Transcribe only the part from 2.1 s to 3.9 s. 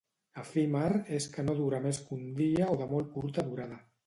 un dia o de molt curta durada